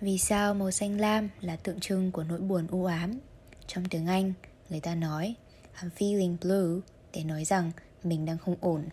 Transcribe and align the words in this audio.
Vì 0.00 0.18
sao 0.18 0.54
màu 0.54 0.70
xanh 0.70 1.00
lam 1.00 1.28
là 1.40 1.56
tượng 1.56 1.80
trưng 1.80 2.12
của 2.12 2.24
nỗi 2.24 2.40
buồn 2.40 2.66
u 2.70 2.84
ám? 2.84 3.18
Trong 3.66 3.84
tiếng 3.84 4.06
Anh, 4.06 4.32
người 4.70 4.80
ta 4.80 4.94
nói 4.94 5.34
I'm 5.80 5.90
feeling 5.98 6.36
blue 6.42 6.80
để 7.12 7.24
nói 7.24 7.44
rằng 7.44 7.70
mình 8.04 8.26
đang 8.26 8.38
không 8.38 8.56
ổn. 8.60 8.84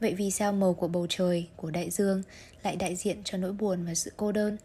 Vậy 0.00 0.14
vì 0.14 0.30
sao 0.30 0.52
màu 0.52 0.74
của 0.74 0.88
bầu 0.88 1.06
trời, 1.08 1.48
của 1.56 1.70
đại 1.70 1.90
dương 1.90 2.22
lại 2.62 2.76
đại 2.76 2.96
diện 2.96 3.18
cho 3.24 3.38
nỗi 3.38 3.52
buồn 3.52 3.86
và 3.86 3.94
sự 3.94 4.12
cô 4.16 4.32
đơn? 4.32 4.56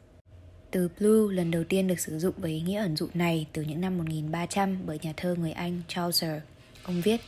Từ 0.71 0.89
blue 0.99 1.35
lần 1.35 1.51
đầu 1.51 1.63
tiên 1.63 1.87
được 1.87 1.99
sử 1.99 2.19
dụng 2.19 2.33
với 2.37 2.51
ý 2.51 2.61
nghĩa 2.61 2.79
ẩn 2.79 2.95
dụ 2.95 3.07
này 3.13 3.47
từ 3.53 3.61
những 3.61 3.81
năm 3.81 3.97
1300 3.97 4.77
bởi 4.85 4.99
nhà 5.01 5.13
thơ 5.17 5.35
người 5.39 5.51
Anh 5.51 5.81
Chaucer. 5.87 6.41
Ông 6.83 7.01
viết 7.01 7.21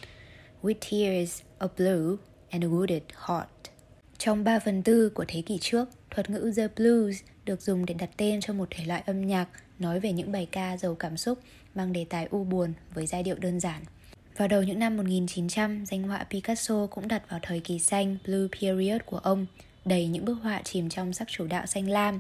With 0.64 0.76
tears 0.92 1.42
of 1.60 1.68
blue 1.78 2.16
and 2.50 2.64
a 2.64 2.68
wounded 2.68 3.02
heart. 3.28 3.61
Trong 4.24 4.44
3 4.44 4.60
phần 4.60 4.84
tư 4.84 5.10
của 5.10 5.26
thế 5.28 5.42
kỷ 5.42 5.58
trước, 5.62 5.90
thuật 6.10 6.30
ngữ 6.30 6.54
The 6.58 6.68
Blues 6.68 7.22
được 7.46 7.62
dùng 7.62 7.86
để 7.86 7.94
đặt 7.94 8.10
tên 8.18 8.42
cho 8.42 8.54
một 8.54 8.68
thể 8.72 8.86
loại 8.86 9.04
âm 9.06 9.28
nhạc 9.28 9.48
nói 9.80 10.00
về 10.00 10.12
những 10.12 10.32
bài 10.32 10.48
ca 10.52 10.78
giàu 10.78 10.96
cảm 10.96 11.18
xúc 11.18 11.40
mang 11.76 11.94
đề 11.94 12.06
tài 12.10 12.28
u 12.32 12.44
buồn 12.44 12.74
với 12.94 13.08
giai 13.08 13.24
điệu 13.24 13.36
đơn 13.36 13.60
giản. 13.60 13.82
Vào 14.38 14.48
đầu 14.48 14.64
những 14.64 14.80
năm 14.80 14.98
1900, 14.98 15.86
danh 15.86 16.04
họa 16.04 16.26
Picasso 16.30 16.88
cũng 16.88 17.08
đặt 17.08 17.30
vào 17.30 17.40
thời 17.44 17.60
kỳ 17.60 17.80
xanh 17.80 18.18
Blue 18.26 18.48
Period 18.60 19.02
của 19.06 19.18
ông, 19.18 19.46
đầy 19.86 20.08
những 20.08 20.26
bức 20.26 20.38
họa 20.44 20.62
chìm 20.64 20.90
trong 20.90 21.14
sắc 21.14 21.28
chủ 21.28 21.48
đạo 21.48 21.66
xanh 21.66 21.90
lam. 21.90 22.20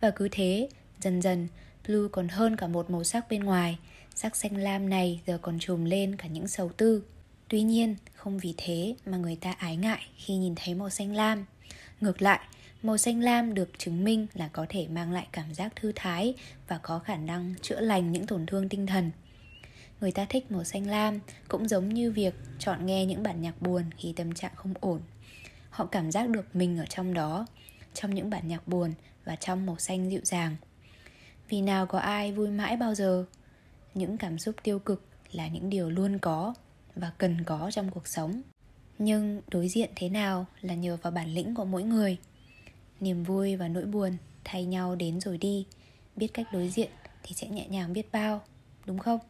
Và 0.00 0.10
cứ 0.10 0.28
thế, 0.30 0.68
dần 1.00 1.22
dần, 1.22 1.48
blue 1.86 2.08
còn 2.12 2.28
hơn 2.28 2.56
cả 2.56 2.66
một 2.66 2.90
màu 2.90 3.04
sắc 3.04 3.30
bên 3.30 3.44
ngoài. 3.44 3.78
Sắc 4.14 4.36
xanh 4.36 4.56
lam 4.56 4.88
này 4.88 5.20
giờ 5.26 5.38
còn 5.42 5.58
trùm 5.58 5.84
lên 5.84 6.16
cả 6.16 6.28
những 6.28 6.48
sầu 6.48 6.70
tư. 6.76 7.02
Tuy 7.48 7.62
nhiên, 7.62 7.96
không 8.14 8.38
vì 8.38 8.54
thế 8.56 8.94
mà 9.06 9.16
người 9.16 9.36
ta 9.36 9.52
ái 9.52 9.76
ngại 9.76 10.06
khi 10.16 10.36
nhìn 10.36 10.54
thấy 10.56 10.74
màu 10.74 10.90
xanh 10.90 11.14
lam. 11.14 11.44
Ngược 12.00 12.22
lại, 12.22 12.40
màu 12.82 12.98
xanh 12.98 13.20
lam 13.20 13.54
được 13.54 13.78
chứng 13.78 14.04
minh 14.04 14.26
là 14.34 14.48
có 14.48 14.66
thể 14.68 14.88
mang 14.88 15.12
lại 15.12 15.26
cảm 15.32 15.54
giác 15.54 15.76
thư 15.76 15.92
thái 15.96 16.34
và 16.68 16.78
có 16.82 16.98
khả 16.98 17.16
năng 17.16 17.54
chữa 17.62 17.80
lành 17.80 18.12
những 18.12 18.26
tổn 18.26 18.46
thương 18.46 18.68
tinh 18.68 18.86
thần. 18.86 19.10
Người 20.00 20.12
ta 20.12 20.24
thích 20.24 20.50
màu 20.50 20.64
xanh 20.64 20.86
lam 20.86 21.18
cũng 21.48 21.68
giống 21.68 21.88
như 21.88 22.12
việc 22.12 22.34
chọn 22.58 22.86
nghe 22.86 23.06
những 23.06 23.22
bản 23.22 23.42
nhạc 23.42 23.62
buồn 23.62 23.82
khi 23.96 24.12
tâm 24.16 24.34
trạng 24.34 24.52
không 24.54 24.74
ổn. 24.80 25.00
Họ 25.70 25.86
cảm 25.86 26.10
giác 26.10 26.28
được 26.28 26.56
mình 26.56 26.78
ở 26.78 26.84
trong 26.86 27.14
đó, 27.14 27.46
trong 27.94 28.14
những 28.14 28.30
bản 28.30 28.48
nhạc 28.48 28.68
buồn 28.68 28.92
và 29.24 29.36
trong 29.36 29.66
màu 29.66 29.78
xanh 29.78 30.10
dịu 30.10 30.20
dàng. 30.24 30.56
Vì 31.48 31.62
nào 31.62 31.86
có 31.86 31.98
ai 31.98 32.32
vui 32.32 32.48
mãi 32.48 32.76
bao 32.76 32.94
giờ? 32.94 33.24
Những 33.94 34.18
cảm 34.18 34.38
xúc 34.38 34.54
tiêu 34.62 34.78
cực 34.78 35.04
là 35.32 35.48
những 35.48 35.70
điều 35.70 35.90
luôn 35.90 36.18
có 36.18 36.54
và 37.00 37.12
cần 37.18 37.44
có 37.44 37.70
trong 37.70 37.90
cuộc 37.90 38.08
sống. 38.08 38.42
Nhưng 38.98 39.42
đối 39.50 39.68
diện 39.68 39.90
thế 39.96 40.08
nào 40.08 40.46
là 40.60 40.74
nhờ 40.74 40.96
vào 41.02 41.10
bản 41.10 41.34
lĩnh 41.34 41.54
của 41.54 41.64
mỗi 41.64 41.82
người. 41.82 42.18
Niềm 43.00 43.24
vui 43.24 43.56
và 43.56 43.68
nỗi 43.68 43.84
buồn 43.84 44.16
thay 44.44 44.64
nhau 44.64 44.94
đến 44.94 45.20
rồi 45.20 45.38
đi, 45.38 45.66
biết 46.16 46.28
cách 46.34 46.46
đối 46.52 46.68
diện 46.68 46.90
thì 47.22 47.34
sẽ 47.34 47.48
nhẹ 47.48 47.68
nhàng 47.68 47.92
biết 47.92 48.12
bao, 48.12 48.42
đúng 48.86 48.98
không? 48.98 49.20